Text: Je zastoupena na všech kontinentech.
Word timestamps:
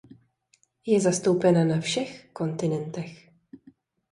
Je 0.85 0.99
zastoupena 1.01 1.63
na 1.65 1.79
všech 1.81 2.29
kontinentech. 2.33 3.29